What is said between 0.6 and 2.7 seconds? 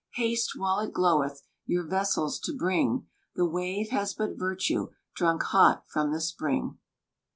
it gloweth, Your vessels to